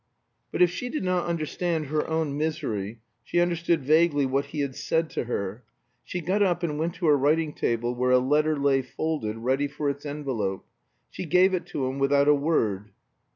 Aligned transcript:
But 0.51 0.63
if 0.63 0.71
she 0.71 0.89
did 0.89 1.03
not 1.03 1.27
understand 1.27 1.85
her 1.85 2.07
own 2.09 2.35
misery, 2.35 3.01
she 3.23 3.39
understood 3.39 3.83
vaguely 3.83 4.25
what 4.25 4.45
he 4.45 4.61
had 4.61 4.75
said 4.75 5.11
to 5.11 5.25
her. 5.25 5.63
She 6.03 6.21
got 6.21 6.41
up 6.41 6.63
and 6.63 6.79
went 6.79 6.95
to 6.95 7.05
her 7.05 7.15
writing 7.15 7.53
table 7.53 7.93
where 7.93 8.09
a 8.09 8.17
letter 8.17 8.57
lay 8.57 8.81
folded, 8.81 9.37
ready 9.37 9.67
for 9.67 9.91
its 9.91 10.03
envelope. 10.03 10.65
She 11.11 11.25
gave 11.25 11.53
it 11.53 11.67
to 11.67 11.85
him 11.85 11.99
without 11.99 12.27
a 12.27 12.33
word. 12.33 12.89